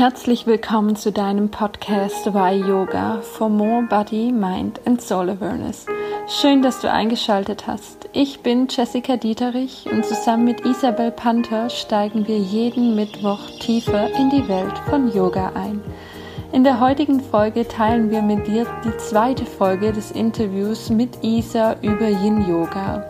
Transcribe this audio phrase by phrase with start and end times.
[0.00, 5.84] Herzlich willkommen zu deinem Podcast Why Yoga for More Body, Mind and Soul Awareness.
[6.26, 8.08] Schön, dass du eingeschaltet hast.
[8.14, 14.30] Ich bin Jessica Dieterich und zusammen mit Isabel Panther steigen wir jeden Mittwoch tiefer in
[14.30, 15.82] die Welt von Yoga ein.
[16.50, 21.76] In der heutigen Folge teilen wir mit dir die zweite Folge des Interviews mit Isa
[21.82, 23.04] über Yin Yoga.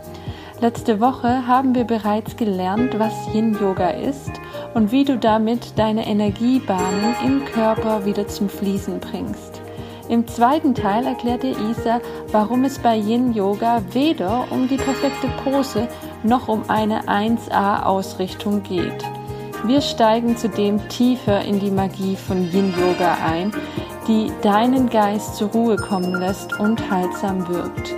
[0.61, 4.33] Letzte Woche haben wir bereits gelernt, was Yin Yoga ist
[4.75, 9.61] und wie du damit deine Energiebahnen im Körper wieder zum Fließen bringst.
[10.09, 12.01] Im zweiten Teil erklärt dir Isa,
[12.33, 15.87] warum es bei Yin Yoga weder um die perfekte Pose
[16.25, 19.05] noch um eine 1A Ausrichtung geht.
[19.65, 23.53] Wir steigen zudem tiefer in die Magie von Yin Yoga ein,
[24.09, 27.95] die deinen Geist zur Ruhe kommen lässt und heilsam wirkt.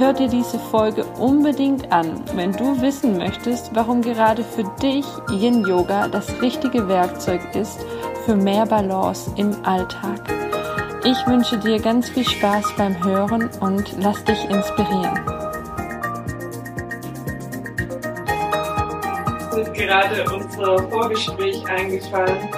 [0.00, 5.62] Hör dir diese Folge unbedingt an, wenn du wissen möchtest, warum gerade für dich Yin
[5.62, 7.84] Yoga das richtige Werkzeug ist
[8.24, 10.22] für mehr Balance im Alltag.
[11.04, 15.20] Ich wünsche dir ganz viel Spaß beim Hören und lass dich inspirieren.
[19.52, 22.48] Mir ist gerade unser Vorgespräch eingefallen,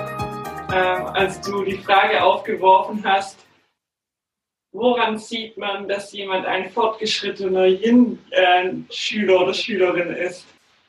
[0.70, 3.41] äh, als du die Frage aufgeworfen hast,
[4.72, 10.46] woran sieht man, dass jemand ein fortgeschrittener Yin-Schüler oder Schülerin ist?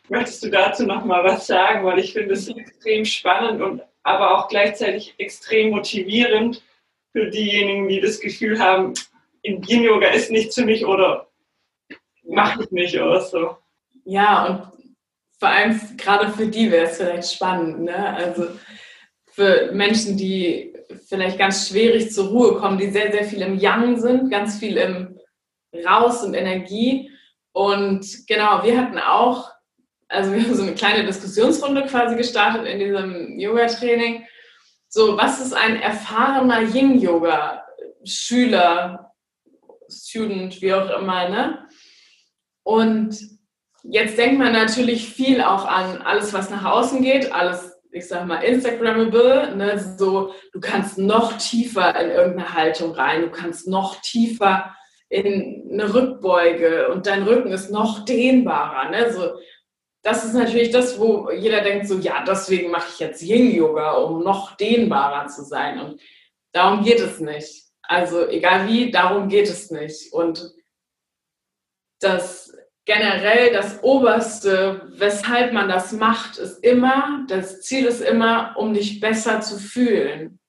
[0.09, 1.86] Möchtest du dazu noch mal was sagen?
[1.86, 6.62] Weil ich finde es extrem spannend und aber auch gleichzeitig extrem motivierend
[7.12, 8.94] für diejenigen, die das Gefühl haben,
[9.45, 11.28] Yin-Yoga ist nichts für mich oder
[12.23, 13.58] mache ich nicht oder so.
[14.06, 14.90] Ja, und
[15.40, 17.81] vor allem gerade für die wäre es vielleicht spannend.
[17.84, 18.16] Ne?
[18.16, 18.47] Also
[19.31, 20.72] für Menschen, die
[21.08, 24.76] vielleicht ganz schwierig zur Ruhe kommen, die sehr, sehr viel im Yang sind, ganz viel
[24.78, 25.18] im
[25.86, 27.09] Raus und Energie.
[27.52, 29.52] Und genau, wir hatten auch,
[30.08, 34.26] also wir haben so eine kleine Diskussionsrunde quasi gestartet in diesem Yoga-Training.
[34.88, 39.12] So, was ist ein erfahrener Yin-Yoga-Schüler,
[39.90, 41.68] Student, wie auch immer, ne?
[42.63, 43.18] Und
[43.84, 48.26] jetzt denkt man natürlich viel auch an alles, was nach außen geht, alles ich sag
[48.26, 54.02] mal, Instagrammable, ne, so, du kannst noch tiefer in irgendeine Haltung rein, du kannst noch
[54.02, 54.76] tiefer
[55.09, 59.34] in eine Rückbeuge und dein Rücken ist noch dehnbarer, ne, so,
[60.04, 64.22] das ist natürlich das, wo jeder denkt so, ja, deswegen mache ich jetzt Yin-Yoga, um
[64.22, 65.80] noch dehnbarer zu sein.
[65.80, 66.02] Und
[66.52, 67.64] darum geht es nicht.
[67.81, 70.12] Also egal wie, darum geht es nicht.
[70.12, 70.52] Und
[72.02, 72.53] das
[72.85, 78.99] generell das Oberste, weshalb man das macht, ist immer, das Ziel ist immer, um dich
[78.99, 80.39] besser zu fühlen.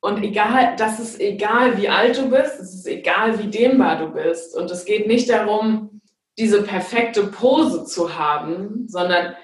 [0.00, 4.08] Und egal, das ist egal, wie alt du bist, es ist egal, wie dehnbar du
[4.08, 4.56] bist.
[4.56, 6.00] Und es geht nicht darum,
[6.38, 9.36] diese perfekte Pose zu haben, sondern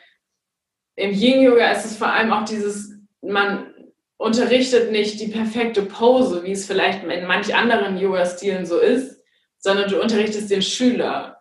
[0.97, 3.73] im Yin-Yoga ist es vor allem auch dieses, man
[4.17, 9.23] unterrichtet nicht die perfekte Pose, wie es vielleicht in manch anderen Yoga-Stilen so ist,
[9.59, 11.38] sondern du unterrichtest den Schüler.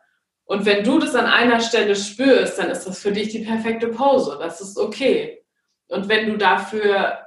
[0.47, 3.89] Und wenn du das an einer Stelle spürst, dann ist das für dich die perfekte
[3.89, 4.37] Pose.
[4.39, 5.43] Das ist okay.
[5.89, 7.19] Und wenn du dafür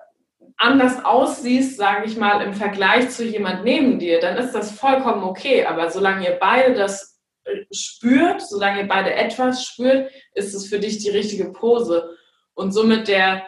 [0.57, 5.23] anders aussiehst, sage ich mal, im Vergleich zu jemand neben dir, dann ist das vollkommen
[5.23, 5.67] okay.
[5.67, 10.79] Aber solange ihr beide das äh, spürt, solange ihr beide etwas spürt, ist es für
[10.79, 12.17] dich die richtige Pose.
[12.55, 13.43] Und somit der,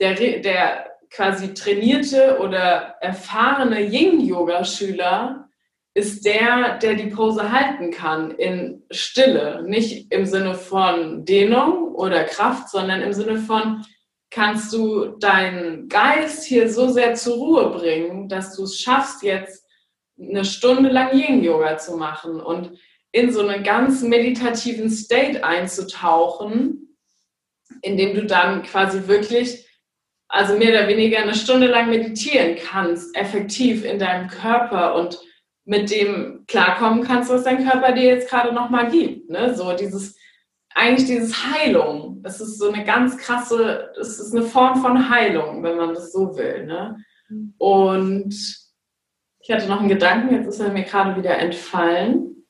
[0.00, 5.45] der, der quasi trainierte oder erfahrene Yin-Yoga-Schüler
[5.96, 9.64] ist der, der die Pose halten kann in Stille.
[9.66, 13.82] Nicht im Sinne von Dehnung oder Kraft, sondern im Sinne von,
[14.30, 19.64] kannst du deinen Geist hier so sehr zur Ruhe bringen, dass du es schaffst, jetzt
[20.20, 22.78] eine Stunde lang Yin-Yoga zu machen und
[23.12, 26.94] in so einen ganz meditativen State einzutauchen,
[27.80, 29.66] indem du dann quasi wirklich,
[30.28, 35.18] also mehr oder weniger eine Stunde lang meditieren kannst, effektiv in deinem Körper und
[35.66, 39.28] mit dem klarkommen kannst, was dein Körper dir jetzt gerade nochmal gibt.
[39.28, 39.54] Ne?
[39.54, 40.16] So dieses,
[40.74, 42.22] eigentlich dieses Heilung.
[42.22, 46.12] Das ist so eine ganz krasse, das ist eine Form von Heilung, wenn man das
[46.12, 46.66] so will.
[46.66, 46.96] Ne?
[47.58, 48.32] Und
[49.40, 52.46] ich hatte noch einen Gedanken, jetzt ist er mir gerade wieder entfallen.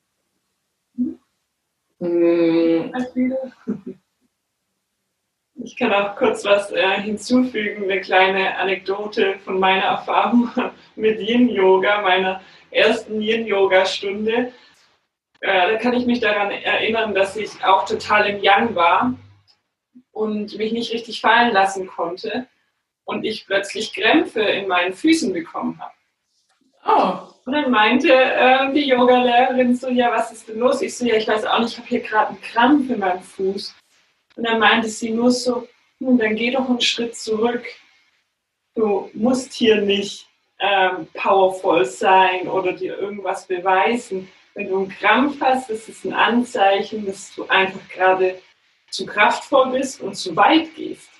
[1.98, 2.92] Hm.
[5.54, 10.50] Ich kann auch kurz was äh, hinzufügen, eine kleine Anekdote von meiner Erfahrung
[10.96, 12.42] mit Yin-Yoga, meiner
[12.76, 14.52] ersten Yin-Yoga-Stunde.
[15.40, 19.14] Äh, da kann ich mich daran erinnern, dass ich auch total im Yang war
[20.12, 22.46] und mich nicht richtig fallen lassen konnte
[23.05, 25.93] und ich plötzlich Krämpfe in meinen Füßen bekommen habe.
[26.87, 27.32] Oh.
[27.44, 30.82] Und dann meinte äh, die Yogalehrerin so, ja, was ist denn los?
[30.82, 33.23] Ich so, ja, ich weiß auch nicht, ich habe hier gerade einen Krampf in meinem
[33.23, 33.75] Fuß.
[34.37, 35.69] Und dann meinte sie nur so,
[35.99, 37.64] hm, dann geh doch einen Schritt zurück.
[38.75, 40.25] du musst hier nicht
[40.58, 44.28] ähm, powerful sein oder dir irgendwas beweisen.
[44.54, 48.40] Wenn du einen Krampf hast, ist es ein Anzeichen, dass du einfach gerade
[48.90, 51.10] zu kraftvoll bist und zu weit gehst.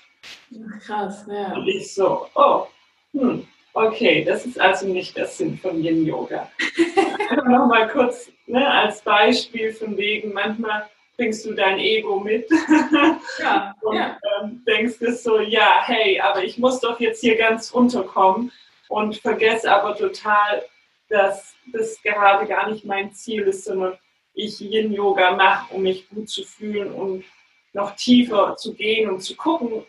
[0.85, 1.53] Krass, ja.
[1.53, 2.65] Und ich so, oh,
[3.13, 6.49] hm, okay, das ist also nicht der Sinn von Yin Yoga.
[7.45, 12.47] Nochmal kurz ne, als Beispiel von wegen, manchmal bringst du dein Ego mit
[13.39, 14.17] ja, und ja.
[14.41, 18.51] Ähm, denkst dir so, ja, hey, aber ich muss doch jetzt hier ganz runterkommen
[18.89, 20.63] und vergesse aber total,
[21.09, 23.97] dass das gerade gar nicht mein Ziel ist, sondern
[24.33, 27.25] ich Yin-Yoga mache, um mich gut zu fühlen und
[27.73, 29.83] noch tiefer zu gehen und zu gucken,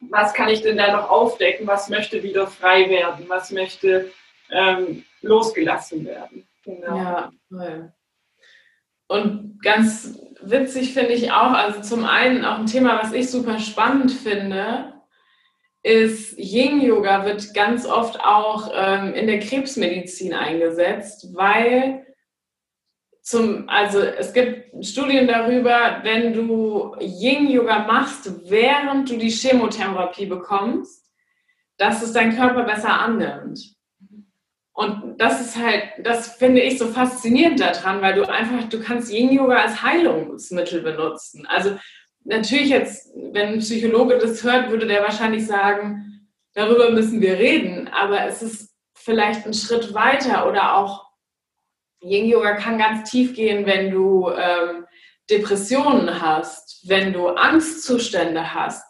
[0.00, 4.12] was kann ich denn da noch aufdecken, was möchte wieder frei werden, was möchte
[4.50, 6.46] ähm, losgelassen werden.
[6.64, 6.96] Genau.
[6.96, 7.92] Ja, toll.
[9.06, 13.58] Und ganz witzig finde ich auch, also zum einen auch ein Thema, was ich super
[13.58, 14.93] spannend finde,
[15.84, 22.06] ist Yin-Yoga wird ganz oft auch ähm, in der Krebsmedizin eingesetzt, weil
[23.20, 31.10] zum, also es gibt Studien darüber, wenn du Yin-Yoga machst, während du die Chemotherapie bekommst,
[31.76, 33.74] dass es dein Körper besser annimmt.
[34.72, 39.12] Und das ist halt, das finde ich so faszinierend daran, weil du einfach, du kannst
[39.12, 41.46] Yin-Yoga als Heilungsmittel benutzen.
[41.46, 41.78] Also
[42.24, 47.88] natürlich jetzt, wenn ein Psychologe das hört, würde der wahrscheinlich sagen, darüber müssen wir reden,
[47.88, 51.04] aber es ist vielleicht ein Schritt weiter oder auch
[52.02, 54.84] Yin Yoga kann ganz tief gehen, wenn du ähm,
[55.30, 58.84] Depressionen hast, wenn du Angstzustände hast,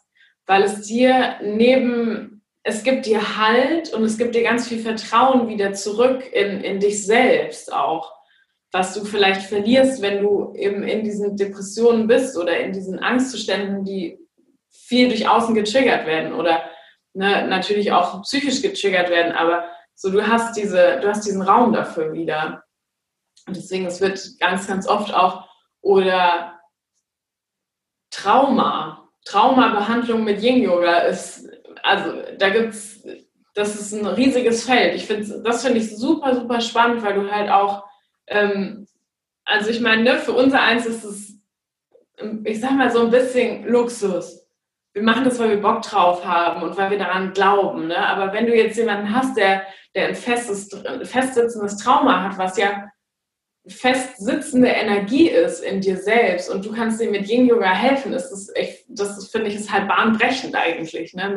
[0.47, 5.49] weil es dir neben, es gibt dir Halt und es gibt dir ganz viel Vertrauen
[5.49, 8.14] wieder zurück in, in dich selbst auch
[8.75, 13.85] was du vielleicht verlierst, wenn du eben in diesen Depressionen bist oder in diesen Angstzuständen,
[13.85, 14.19] die
[14.69, 16.65] viel durch außen getriggert werden oder
[17.13, 21.73] ne, natürlich auch psychisch getriggert werden, aber so du hast diese, du hast diesen Raum
[21.73, 22.65] dafür wieder.
[23.47, 25.49] Und deswegen, es wird ganz, ganz oft auch
[25.81, 26.59] oder
[28.11, 31.49] Trauma, Traumabehandlung mit Yin Yoga ist,
[31.85, 33.05] also da gibt's,
[33.55, 34.97] das ist ein riesiges Feld.
[34.97, 37.85] Ich finde, das finde ich super, super spannend, weil du halt auch
[38.27, 38.87] ähm,
[39.45, 41.39] also ich meine, ne, für unser eins ist es,
[42.19, 44.47] ähm, ich sag mal, so ein bisschen Luxus.
[44.93, 47.89] Wir machen das, weil wir Bock drauf haben und weil wir daran glauben.
[47.89, 47.97] Ne?
[47.97, 50.71] Aber wenn du jetzt jemanden hast, der, der ein festes,
[51.03, 52.89] festsitzendes Trauma hat, was ja
[53.67, 58.31] festsitzende Energie ist in dir selbst und du kannst dir mit Yin Yoga helfen, ist
[58.31, 58.53] das
[58.89, 61.31] das finde ich ist halt bahnbrechend eigentlich, ne?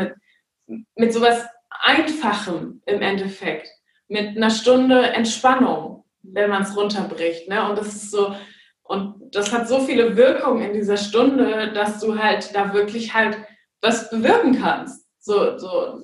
[0.67, 3.69] Mit, mit sowas Einfachem im Endeffekt,
[4.09, 7.47] mit einer Stunde Entspannung, wenn man es runterbricht.
[7.47, 7.69] Ne?
[7.69, 8.35] Und das ist so,
[8.83, 13.37] und das hat so viele Wirkungen in dieser Stunde, dass du halt da wirklich halt
[13.81, 15.05] was bewirken kannst.
[15.19, 16.01] So, so.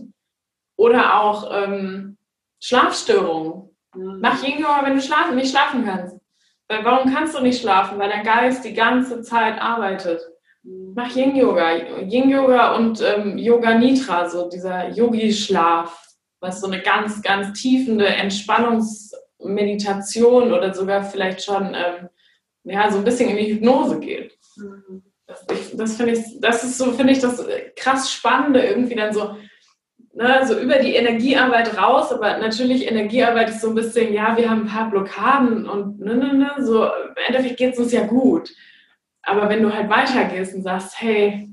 [0.75, 2.17] Oder auch ähm,
[2.59, 3.69] Schlafstörungen.
[3.95, 4.19] Mhm.
[4.21, 6.17] Mach Yoga, wenn du schlafen, nicht schlafen kannst.
[6.67, 7.99] Weil warum kannst du nicht schlafen?
[7.99, 10.21] Weil dein Geist die ganze Zeit arbeitet.
[10.63, 11.75] Mach Yin Yoga.
[12.01, 16.05] Yin Yoga und ähm, Yoga Nitra, so dieser Yogi-Schlaf,
[16.39, 22.09] was so eine ganz, ganz tiefende Entspannungs- Meditation oder sogar vielleicht schon ähm,
[22.63, 24.37] ja, so ein bisschen in die Hypnose geht.
[24.57, 25.03] Mhm.
[25.25, 25.45] Das,
[25.75, 29.35] das finde ich, das ist so, finde ich, das krass Spannende, irgendwie dann so,
[30.13, 34.49] ne, so über die Energiearbeit raus, aber natürlich Energiearbeit ist so ein bisschen, ja, wir
[34.49, 38.05] haben ein paar Blockaden und ne, ne, ne, so, im Endeffekt geht es uns ja
[38.05, 38.51] gut.
[39.23, 41.49] Aber wenn du halt weitergehst und sagst, hey,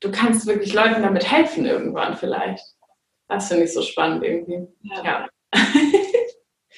[0.00, 2.64] du kannst wirklich Leuten damit helfen irgendwann vielleicht.
[3.28, 4.66] Das finde ich so spannend irgendwie.
[4.82, 5.04] ja.
[5.04, 5.28] ja.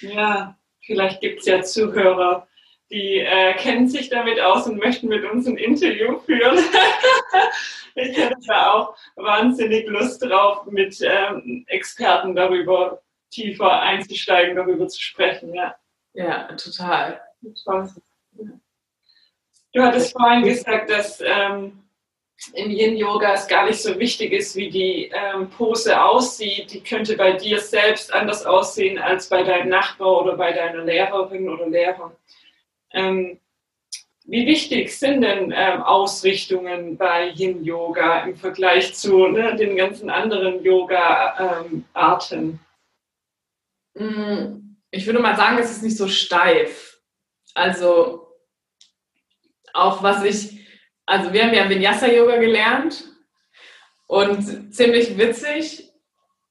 [0.01, 2.47] Ja, vielleicht gibt es ja Zuhörer,
[2.91, 6.59] die äh, kennen sich damit aus und möchten mit uns ein Interview führen.
[7.95, 15.01] ich hätte da auch wahnsinnig Lust drauf, mit ähm, Experten darüber tiefer einzusteigen, darüber zu
[15.01, 15.55] sprechen.
[15.55, 15.75] Ja,
[16.13, 17.21] ja total.
[19.73, 21.84] Du hattest vorhin gesagt, dass ähm,
[22.53, 26.73] im Yin-Yoga es gar nicht so wichtig ist, wie die ähm, Pose aussieht.
[26.73, 31.49] Die könnte bei dir selbst anders aussehen als bei deinem Nachbar oder bei deiner Lehrerin
[31.49, 32.15] oder Lehrer.
[32.93, 33.41] Ähm,
[34.27, 40.65] wie wichtig sind denn ähm, Ausrichtungen bei Yin-Yoga im Vergleich zu ne, den ganzen anderen
[40.65, 42.59] Yoga-Arten?
[43.95, 47.01] Mm, ich würde mal sagen, es ist nicht so steif.
[47.53, 48.29] Also
[49.75, 50.64] auch was ich
[51.07, 53.05] also wir haben ja Vinyasa-Yoga gelernt
[54.07, 55.91] und ziemlich witzig.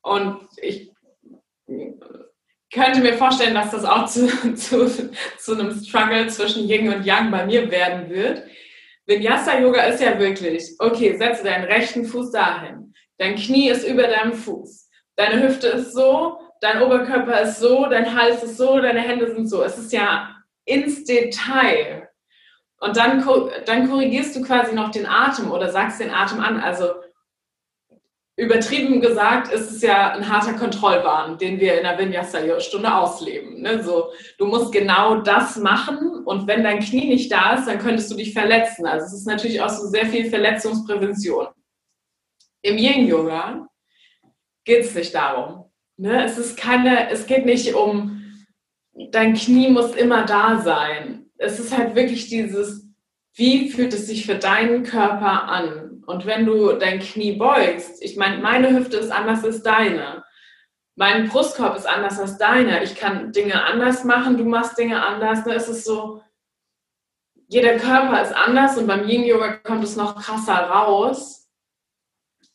[0.01, 0.91] Und ich
[2.73, 7.31] könnte mir vorstellen, dass das auch zu, zu, zu einem Struggle zwischen Yin und Yang
[7.31, 8.43] bei mir werden wird.
[9.05, 12.93] Vinyasa-Yoga ist ja wirklich, okay, setze deinen rechten Fuß dahin.
[13.17, 14.89] Dein Knie ist über deinem Fuß.
[15.15, 19.47] deine Hüfte ist so, dein Oberkörper ist so, dein Hals ist so, deine Hände sind
[19.47, 19.61] so.
[19.63, 22.09] Es ist ja ins Detail.
[22.83, 23.25] Und dann,
[23.65, 26.59] dann korrigierst du quasi noch den Atem oder sagst den Atem an.
[26.59, 26.91] Also
[28.35, 33.61] übertrieben gesagt ist es ja ein harter Kontrollwahn, den wir in der Vinyasa-Stunde ausleben.
[33.61, 33.81] Ne?
[33.81, 38.11] So, du musst genau das machen und wenn dein Knie nicht da ist, dann könntest
[38.11, 38.85] du dich verletzen.
[38.85, 41.47] Also es ist natürlich auch so sehr viel Verletzungsprävention.
[42.63, 43.65] Im Yin-Yoga
[44.65, 45.71] geht es nicht darum.
[45.95, 46.25] Ne?
[46.25, 48.43] Es, ist keine, es geht nicht um,
[49.11, 51.22] dein Knie muss immer da sein.
[51.43, 52.87] Es ist halt wirklich dieses,
[53.35, 56.03] wie fühlt es sich für deinen Körper an?
[56.05, 60.23] Und wenn du dein Knie beugst, ich meine, meine Hüfte ist anders als deine.
[60.95, 62.83] Mein Brustkorb ist anders als deiner.
[62.83, 65.45] Ich kann Dinge anders machen, du machst Dinge anders.
[65.45, 65.55] Ne?
[65.55, 66.21] Es ist so,
[67.47, 71.49] jeder Körper ist anders und beim Yin-Yoga kommt es noch krasser raus.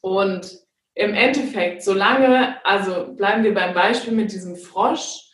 [0.00, 0.59] Und
[0.95, 5.25] im Endeffekt, solange, also bleiben wir beim Beispiel mit diesem Frosch,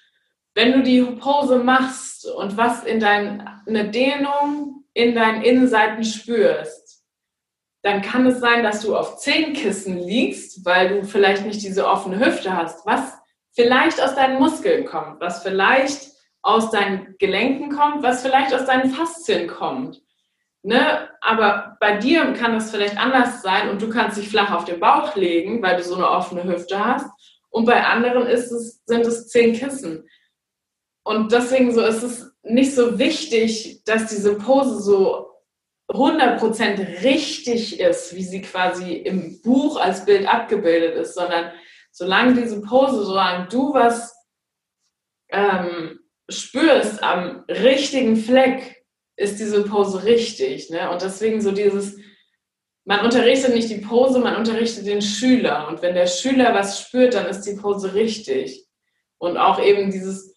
[0.54, 7.02] wenn du die Pose machst und was in deine Dehnung in deinen Innenseiten spürst,
[7.82, 11.86] dann kann es sein, dass du auf zehn Kissen liegst, weil du vielleicht nicht diese
[11.86, 13.12] offene Hüfte hast, was
[13.52, 16.12] vielleicht aus deinen Muskeln kommt, was vielleicht
[16.42, 20.00] aus deinen Gelenken kommt, was vielleicht aus deinen Faszien kommt.
[20.62, 21.10] Ne?
[21.20, 24.80] Aber bei dir kann das vielleicht anders sein und du kannst dich flach auf den
[24.80, 27.06] Bauch legen, weil du so eine offene Hüfte hast.
[27.50, 30.08] Und bei anderen ist es, sind es zehn Kissen.
[31.04, 35.28] Und deswegen so ist es nicht so wichtig, dass diese Pose so
[35.90, 41.52] 100% richtig ist, wie sie quasi im Buch als Bild abgebildet ist, sondern
[41.90, 44.14] solange diese Pose, solange du was
[45.30, 48.84] ähm, spürst am richtigen Fleck,
[49.16, 50.70] ist diese Pose richtig.
[50.70, 50.90] Ne?
[50.90, 51.98] Und deswegen so dieses,
[52.84, 55.68] man unterrichtet nicht die Pose, man unterrichtet den Schüler.
[55.68, 58.66] Und wenn der Schüler was spürt, dann ist die Pose richtig.
[59.18, 60.33] Und auch eben dieses,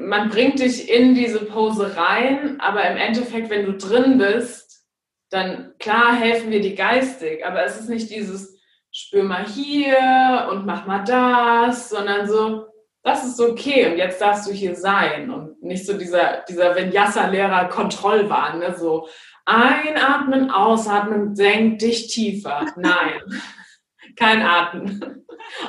[0.00, 4.86] man bringt dich in diese Pose rein, aber im Endeffekt, wenn du drin bist,
[5.30, 8.58] dann klar helfen wir dir geistig, aber es ist nicht dieses
[8.90, 12.66] spür mal hier und mach mal das, sondern so,
[13.02, 17.68] das ist okay und jetzt darfst du hier sein und nicht so dieser, dieser Vinyasa-Lehrer
[17.68, 18.74] Kontrollwahn, ne?
[18.76, 19.08] so
[19.44, 22.66] einatmen, ausatmen, senk dich tiefer.
[22.76, 23.20] Nein,
[24.16, 25.24] kein Atmen.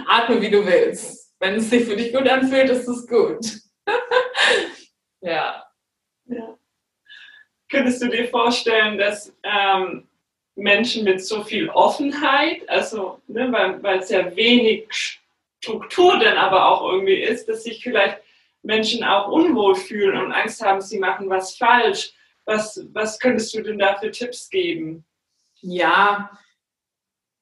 [0.08, 1.34] Atme, wie du willst.
[1.40, 3.46] Wenn es sich für dich gut anfühlt, ist es gut.
[5.22, 5.66] ja.
[6.26, 6.58] ja.
[7.70, 10.08] Könntest du dir vorstellen, dass ähm,
[10.56, 14.88] Menschen mit so viel Offenheit, also ne, weil es ja wenig
[15.62, 18.22] Struktur dann aber auch irgendwie ist, dass sich vielleicht
[18.62, 22.12] Menschen auch unwohl fühlen und Angst haben, sie machen was falsch.
[22.46, 25.06] Was, was könntest du denn da für Tipps geben?
[25.62, 26.32] Ja,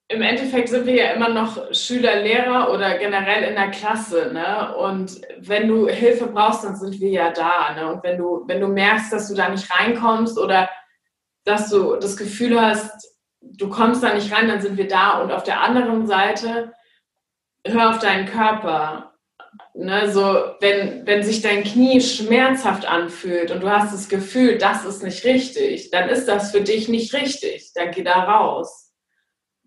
[0.09, 4.31] im Endeffekt sind wir ja immer noch Schüler, Lehrer oder generell in der Klasse.
[4.33, 4.75] Ne?
[4.77, 7.73] Und wenn du Hilfe brauchst, dann sind wir ja da.
[7.75, 7.91] Ne?
[7.91, 10.69] Und wenn du, wenn du merkst, dass du da nicht reinkommst oder
[11.43, 15.19] dass du das Gefühl hast, du kommst da nicht rein, dann sind wir da.
[15.21, 16.73] Und auf der anderen Seite
[17.65, 19.13] hör auf deinen Körper.
[19.73, 20.21] Ne, so,
[20.59, 25.23] wenn, wenn sich dein Knie schmerzhaft anfühlt und du hast das Gefühl, das ist nicht
[25.23, 27.73] richtig, dann ist das für dich nicht richtig.
[27.75, 28.86] Dann geh da raus.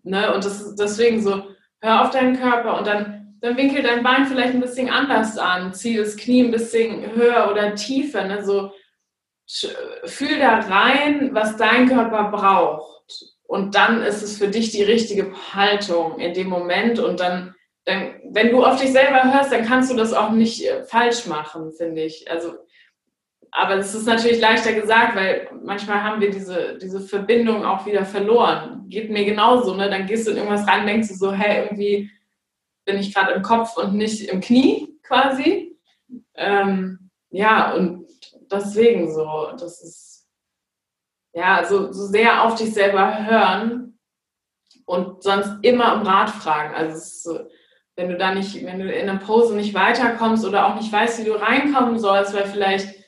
[0.03, 1.43] Ne, und das ist deswegen so,
[1.81, 5.73] hör auf deinen Körper und dann, dann winkel dein Bein vielleicht ein bisschen anders an,
[5.73, 8.25] zieh das Knie ein bisschen höher oder tiefer.
[8.25, 8.71] Ne, so,
[10.05, 12.89] fühl da rein, was dein Körper braucht.
[13.43, 17.53] Und dann ist es für dich die richtige Haltung in dem Moment und dann
[17.85, 21.25] dann, wenn du auf dich selber hörst, dann kannst du das auch nicht äh, falsch
[21.25, 22.29] machen, finde ich.
[22.29, 22.53] Also,
[23.51, 28.05] aber es ist natürlich leichter gesagt, weil manchmal haben wir diese, diese Verbindung auch wieder
[28.05, 28.85] verloren.
[28.87, 29.89] Geht mir genauso, ne?
[29.89, 32.09] Dann gehst du in irgendwas rein, denkst du so, hey, irgendwie
[32.85, 35.77] bin ich gerade im Kopf und nicht im Knie quasi.
[36.35, 38.07] Ähm, ja, und
[38.49, 40.27] deswegen so, das ist
[41.33, 43.99] ja so, so sehr auf dich selber hören
[44.85, 46.73] und sonst immer um Rat fragen.
[46.73, 47.49] Also so,
[47.95, 51.19] wenn du da nicht, wenn du in einer Pose nicht weiterkommst oder auch nicht weißt,
[51.19, 53.00] wie du reinkommen sollst, weil vielleicht,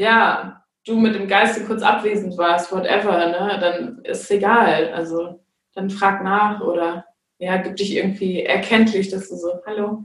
[0.00, 4.92] ja, du mit dem Geiste kurz abwesend warst, whatever, ne, dann ist es egal.
[4.94, 5.40] Also
[5.74, 7.04] dann frag nach oder
[7.38, 10.04] ja, gib dich irgendwie erkenntlich, dass du so, hallo,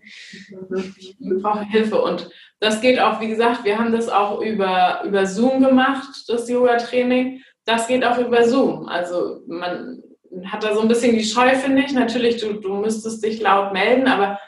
[0.98, 2.02] ich brauche Hilfe.
[2.02, 6.50] Und das geht auch, wie gesagt, wir haben das auch über, über Zoom gemacht, das
[6.50, 7.42] Yoga-Training.
[7.66, 8.88] Das geht auch über Zoom.
[8.88, 10.02] Also man
[10.46, 11.94] hat da so ein bisschen die Scheu, finde ich.
[11.94, 14.40] Natürlich, du, du müsstest dich laut melden, aber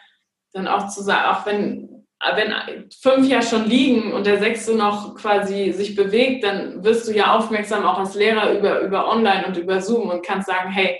[0.54, 1.87] dann auch zu sagen, auch wenn,
[2.20, 7.14] wenn fünf ja schon liegen und der sechste noch quasi sich bewegt, dann wirst du
[7.14, 11.00] ja aufmerksam auch als Lehrer über, über Online und über Zoom und kannst sagen, hey,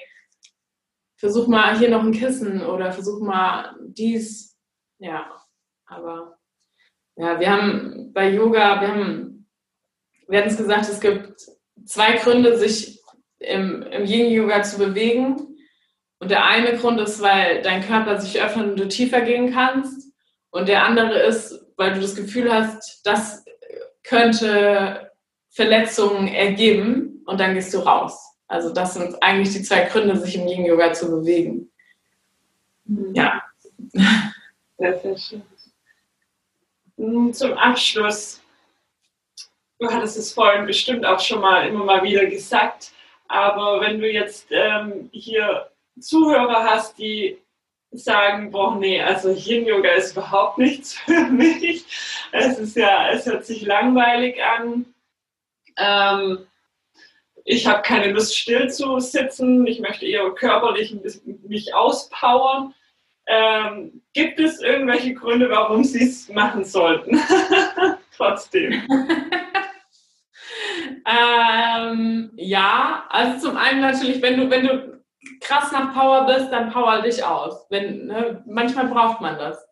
[1.18, 4.58] versuch mal hier noch ein Kissen oder versuch mal dies.
[5.00, 5.32] Ja,
[5.86, 6.38] aber
[7.16, 9.48] ja, wir haben bei Yoga, wir haben,
[10.28, 11.42] wir hatten es gesagt, es gibt
[11.86, 13.02] zwei Gründe, sich
[13.40, 15.56] im, im Yin-Yoga zu bewegen.
[16.20, 20.07] Und der eine Grund ist, weil dein Körper sich öffnet und du tiefer gehen kannst.
[20.58, 23.46] Und der andere ist, weil du das Gefühl hast, das
[24.02, 25.12] könnte
[25.52, 28.34] Verletzungen ergeben und dann gehst du raus.
[28.48, 31.70] Also das sind eigentlich die zwei Gründe, sich im Yin-Yoga zu bewegen.
[32.86, 33.14] Mhm.
[33.14, 33.44] Ja.
[34.80, 37.34] Sehr, sehr schön.
[37.34, 38.42] Zum Abschluss,
[39.80, 42.92] du hattest es vorhin bestimmt auch schon mal immer mal wieder gesagt,
[43.28, 47.40] aber wenn du jetzt ähm, hier Zuhörer hast, die
[47.98, 51.86] sagen, boah, nee, also Yin-Yoga ist überhaupt nichts für mich.
[52.32, 54.86] Es ist ja, es hört sich langweilig an.
[55.78, 56.48] Ähm,
[57.46, 59.66] ich habe keine Lust, still zu sitzen.
[59.68, 60.96] Ich möchte eher körperlich
[61.48, 62.74] mich auspowern.
[63.26, 67.20] Ähm, gibt es irgendwelche Gründe, warum Sie es machen sollten?
[68.16, 68.88] Trotzdem.
[71.06, 74.97] ähm, ja, also zum einen natürlich, wenn du, wenn du
[75.42, 77.66] krass nach Power bist, dann power dich aus.
[77.70, 79.66] Wenn, ne, manchmal braucht man das.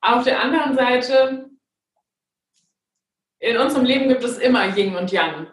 [0.00, 1.50] Auf der anderen Seite,
[3.40, 5.48] in unserem Leben gibt es immer Yin und Yang.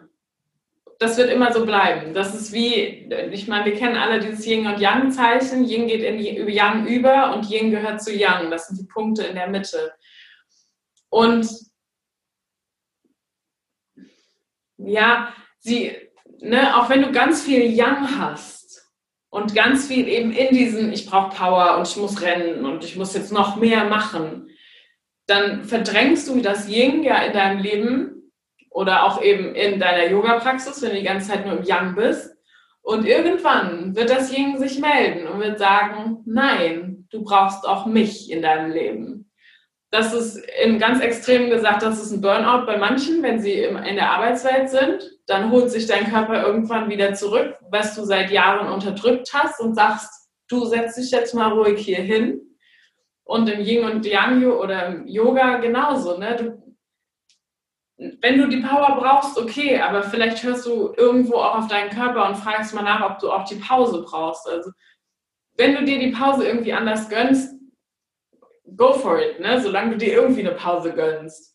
[0.98, 2.14] Das wird immer so bleiben.
[2.14, 5.64] Das ist wie, ich meine, wir kennen alle dieses Yin und Yang-Zeichen.
[5.64, 8.50] Yin geht in Yang über und Yin gehört zu Yang.
[8.50, 9.92] Das sind die Punkte in der Mitte.
[11.10, 11.48] Und
[14.78, 15.94] ja, sie,
[16.40, 18.65] ne, auch wenn du ganz viel Yang hast,
[19.36, 22.96] und ganz viel eben in diesen, ich brauche Power und ich muss rennen und ich
[22.96, 24.48] muss jetzt noch mehr machen,
[25.26, 28.32] dann verdrängst du das Yin ja in deinem Leben
[28.70, 32.34] oder auch eben in deiner Yoga-Praxis, wenn du die ganze Zeit nur im Yang bist.
[32.80, 38.30] Und irgendwann wird das Yin sich melden und wird sagen, nein, du brauchst auch mich
[38.30, 39.25] in deinem Leben
[39.90, 43.94] das ist in ganz extrem gesagt, das ist ein Burnout bei manchen, wenn sie in
[43.94, 45.10] der Arbeitswelt sind.
[45.26, 49.74] Dann holt sich dein Körper irgendwann wieder zurück, was du seit Jahren unterdrückt hast und
[49.74, 52.40] sagst, du setzt dich jetzt mal ruhig hier hin.
[53.24, 56.16] Und im Yin und Yang oder im Yoga genauso.
[56.16, 56.36] Ne?
[56.36, 56.66] Du,
[58.20, 62.28] wenn du die Power brauchst, okay, aber vielleicht hörst du irgendwo auch auf deinen Körper
[62.28, 64.48] und fragst mal nach, ob du auch die Pause brauchst.
[64.48, 64.70] Also
[65.56, 67.55] wenn du dir die Pause irgendwie anders gönnst,
[68.74, 69.60] go for it, ne?
[69.60, 71.54] solange du dir irgendwie eine Pause gönnst.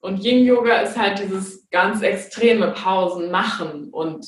[0.00, 3.90] Und Yin-Yoga ist halt dieses ganz extreme Pausen machen.
[3.90, 4.26] Und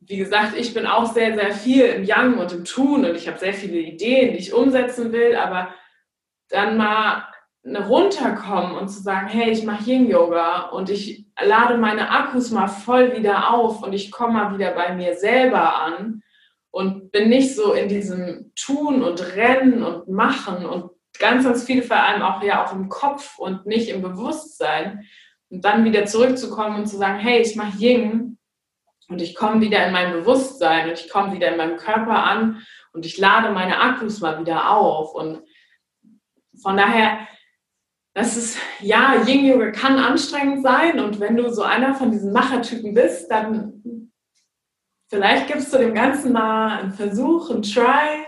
[0.00, 3.28] wie gesagt, ich bin auch sehr, sehr viel im Yang und im Tun und ich
[3.28, 5.72] habe sehr viele Ideen, die ich umsetzen will, aber
[6.48, 7.24] dann mal
[7.64, 13.16] runterkommen und zu sagen, hey, ich mache Yin-Yoga und ich lade meine Akkus mal voll
[13.16, 16.22] wieder auf und ich komme mal wieder bei mir selber an
[16.70, 21.82] und bin nicht so in diesem Tun und Rennen und Machen und ganz, ganz viel
[21.82, 25.06] vor allem auch ja auch im Kopf und nicht im Bewusstsein.
[25.50, 28.38] Und dann wieder zurückzukommen und zu sagen, hey, ich mache Ying
[29.08, 32.62] und ich komme wieder in mein Bewusstsein und ich komme wieder in meinem Körper an
[32.92, 35.14] und ich lade meine Akkus mal wieder auf.
[35.14, 35.42] Und
[36.60, 37.26] von daher,
[38.14, 42.32] das ist, ja, Yin Yoga kann anstrengend sein und wenn du so einer von diesen
[42.32, 44.10] Machertypen bist, dann
[45.08, 48.26] vielleicht gibst du dem Ganzen mal einen Versuch, einen Try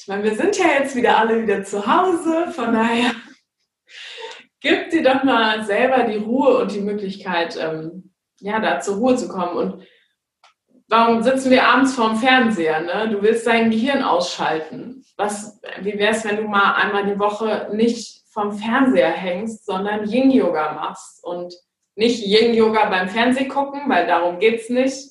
[0.00, 3.12] ich meine, wir sind ja jetzt wieder alle wieder zu Hause, von daher
[4.60, 9.16] gib dir doch mal selber die Ruhe und die Möglichkeit, ähm, ja, da zur Ruhe
[9.16, 9.56] zu kommen.
[9.56, 9.86] Und
[10.88, 12.80] warum sitzen wir abends vorm Fernseher?
[12.80, 13.10] Ne?
[13.10, 15.04] Du willst dein Gehirn ausschalten.
[15.18, 20.08] Was, wie wäre es, wenn du mal einmal die Woche nicht vom Fernseher hängst, sondern
[20.08, 21.52] Yin-Yoga machst und
[21.94, 25.10] nicht Yin-Yoga beim Fernsehgucken, weil darum geht es nicht.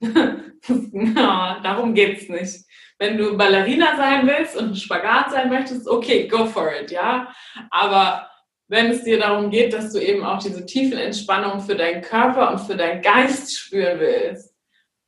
[1.62, 2.64] darum geht es nicht.
[3.02, 7.34] Wenn du Ballerina sein willst und ein Spagat sein möchtest, okay, go for it, ja.
[7.68, 8.30] Aber
[8.68, 12.52] wenn es dir darum geht, dass du eben auch diese tiefen Entspannung für deinen Körper
[12.52, 14.54] und für deinen Geist spüren willst,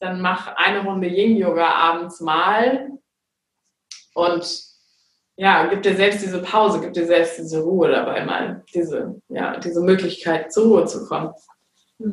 [0.01, 2.91] dann mach eine Runde Yin-Yoga abends mal
[4.15, 4.45] und
[5.37, 9.57] ja, gib dir selbst diese Pause, gib dir selbst diese Ruhe dabei mal, diese, ja,
[9.59, 11.33] diese Möglichkeit zur Ruhe zu kommen.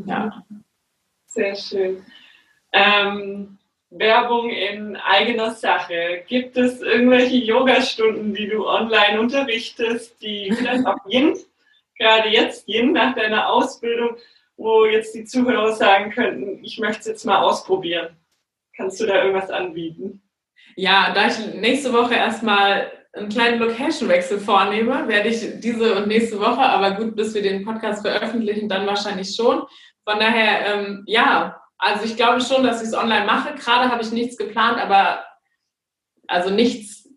[0.06, 0.46] Ja.
[1.26, 2.06] Sehr schön.
[2.72, 3.58] Ähm,
[3.92, 6.24] Werbung in eigener Sache.
[6.28, 11.38] Gibt es irgendwelche Yogastunden, die du online unterrichtest, die vielleicht auch Yin,
[11.98, 14.16] gerade jetzt Yin nach deiner Ausbildung,
[14.56, 18.16] wo jetzt die Zuhörer sagen könnten, ich möchte es jetzt mal ausprobieren.
[18.78, 20.22] Kannst du da irgendwas anbieten?
[20.78, 26.40] Ja, da ich nächste Woche erstmal einen kleinen Location-Wechsel vornehme, werde ich diese und nächste
[26.40, 29.64] Woche, aber gut, bis wir den Podcast veröffentlichen, dann wahrscheinlich schon.
[30.06, 33.56] Von daher, ähm, ja, also ich glaube schon, dass ich es online mache.
[33.56, 35.26] Gerade habe ich nichts geplant, aber
[36.28, 37.10] also nichts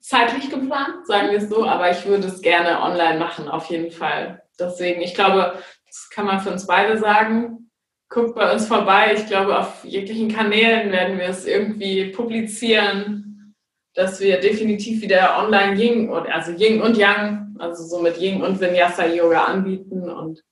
[0.00, 3.92] zeitlich geplant, sagen wir es so, aber ich würde es gerne online machen, auf jeden
[3.92, 4.42] Fall.
[4.58, 7.70] Deswegen, ich glaube, das kann man für uns beide sagen.
[8.08, 9.14] Guckt bei uns vorbei.
[9.14, 13.54] Ich glaube, auf jeglichen Kanälen werden wir es irgendwie publizieren,
[13.94, 18.60] dass wir definitiv wieder online Ying, also Ying und Yang, also so mit Ying und
[18.60, 20.08] Vinyasa Yoga anbieten.
[20.10, 20.42] Und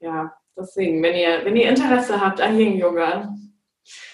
[0.00, 3.34] ja, deswegen, wenn ihr, wenn ihr Interesse habt an Ying Yoga,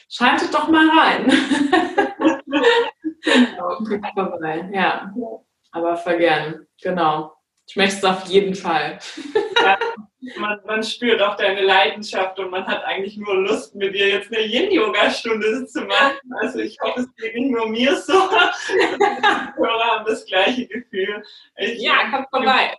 [0.09, 1.27] schaltet doch mal rein.
[3.23, 3.79] genau,
[4.15, 4.71] vorbei.
[4.73, 5.15] Ja,
[5.71, 6.67] aber voll gern.
[6.83, 7.33] Genau.
[7.67, 8.99] Ich möchte es auf jeden Fall.
[9.63, 9.79] Ja,
[10.37, 14.33] man, man, spürt auch deine Leidenschaft und man hat eigentlich nur Lust, mit dir jetzt
[14.33, 16.19] eine Yin-Yoga-Stunde zu machen.
[16.41, 18.13] Also ich hoffe, es geht nicht nur mir so.
[18.13, 19.07] Die
[19.57, 21.23] Hörer haben das gleiche Gefühl.
[21.57, 22.77] Ich, ja, kommt vorbei.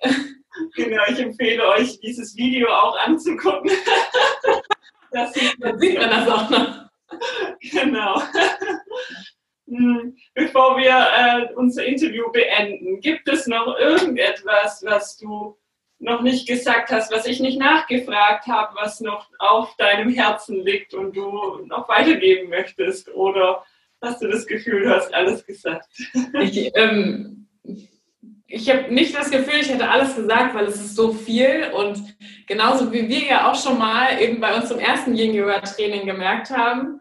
[0.75, 3.71] Genau, ich empfehle euch, dieses Video auch anzugucken.
[5.11, 6.89] Das sieht, Dann sieht man das auch noch.
[7.71, 8.19] Genau.
[9.67, 15.55] Hm, bevor wir äh, unser Interview beenden, gibt es noch irgendetwas, was du
[16.03, 20.93] noch nicht gesagt hast, was ich nicht nachgefragt habe, was noch auf deinem Herzen liegt
[20.93, 23.09] und du noch weitergeben möchtest?
[23.13, 23.63] Oder
[24.01, 25.87] hast du das Gefühl, du hast alles gesagt?
[26.41, 27.47] Ich, ähm,
[28.47, 31.99] ich habe nicht das Gefühl, ich hätte alles gesagt, weil es ist so viel und
[32.47, 36.99] genauso wie wir ja auch schon mal eben bei unserem ersten Yin-Yoga-Training gemerkt haben,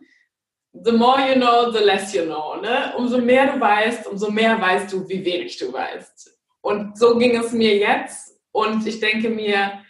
[0.72, 2.56] the more you know, the less you know.
[2.60, 2.94] Ne?
[2.96, 6.38] Umso mehr du weißt, umso mehr weißt du, wie wenig du weißt.
[6.62, 8.31] Und so ging es mir jetzt.
[8.52, 9.82] Und ich denke mir,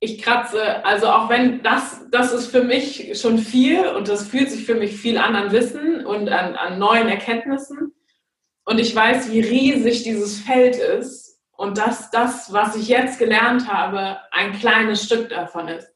[0.00, 4.50] ich kratze, also auch wenn das, das ist für mich schon viel und das fühlt
[4.50, 7.94] sich für mich viel an an Wissen und an, an neuen Erkenntnissen.
[8.66, 13.68] Und ich weiß, wie riesig dieses Feld ist und dass das, was ich jetzt gelernt
[13.68, 15.88] habe, ein kleines Stück davon ist.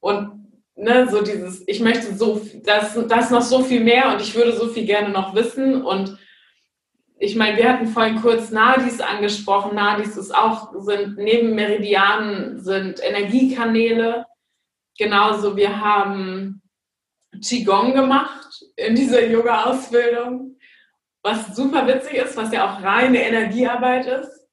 [0.00, 0.38] Und
[0.74, 4.52] ne, so dieses, ich möchte so, das, das noch so viel mehr und ich würde
[4.52, 5.82] so viel gerne noch wissen.
[5.82, 6.18] Und
[7.18, 9.74] ich meine, wir hatten vorhin kurz Nadis angesprochen.
[9.74, 14.26] Nadis ist auch, sind neben Meridianen, sind Energiekanäle.
[14.96, 16.62] Genauso, wir haben
[17.42, 20.56] Qigong gemacht in dieser Yoga-Ausbildung,
[21.22, 24.48] was super witzig ist, was ja auch reine Energiearbeit ist.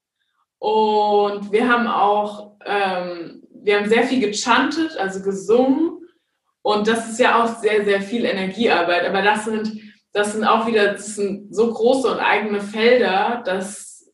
[0.58, 5.96] Und wir haben auch, ähm, wir haben sehr viel gechantet, also gesungen
[6.62, 9.04] und das ist ja auch sehr, sehr viel Energiearbeit.
[9.04, 9.80] Aber das sind,
[10.16, 14.10] das sind auch wieder, das sind so große und eigene Felder, dass,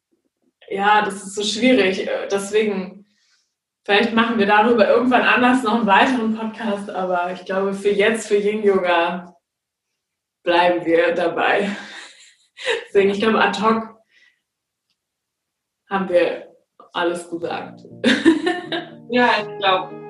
[0.68, 2.10] ja, das ist so schwierig.
[2.28, 3.06] Deswegen,
[3.84, 8.26] vielleicht machen wir darüber irgendwann anders noch einen weiteren Podcast, aber ich glaube, für jetzt,
[8.26, 9.36] für Yin Yoga,
[10.42, 11.70] bleiben wir dabei.
[12.88, 13.96] Deswegen, ich glaube, ad hoc
[15.88, 16.48] haben wir
[16.94, 17.82] alles gesagt.
[19.08, 20.01] ja, ich glaube,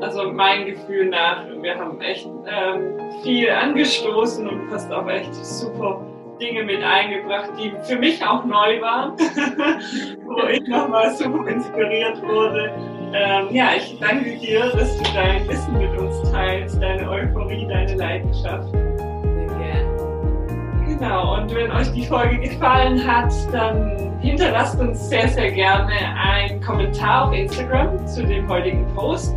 [0.00, 6.00] also mein Gefühl nach, wir haben echt ähm, viel angestoßen und fast auch echt super
[6.40, 9.12] Dinge mit eingebracht, die für mich auch neu waren,
[10.24, 12.72] wo ich nochmal super inspiriert wurde.
[13.14, 17.94] Ähm, ja, ich danke dir, dass du dein Wissen mit uns teilst, deine Euphorie, deine
[17.94, 18.68] Leidenschaft.
[20.98, 26.58] Genau, und wenn euch die Folge gefallen hat, dann hinterlasst uns sehr, sehr gerne einen
[26.62, 29.36] Kommentar auf Instagram zu dem heutigen Post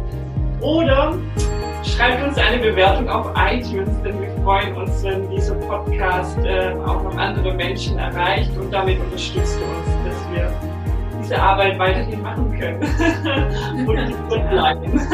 [0.61, 1.17] oder
[1.83, 7.03] schreibt uns eine Bewertung auf iTunes, denn wir freuen uns, wenn dieser Podcast äh, auch
[7.03, 10.51] noch andere Menschen erreicht und damit unterstützt du uns, dass wir
[11.21, 12.81] diese Arbeit weiterhin machen können
[13.87, 14.91] und gesund bleiben.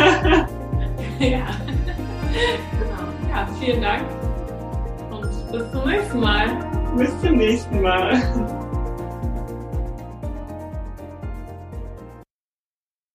[1.19, 1.47] ja.
[2.29, 3.31] Genau.
[3.31, 4.03] ja, vielen Dank
[5.11, 6.47] und bis zum nächsten Mal.
[6.97, 8.21] Bis zum nächsten Mal.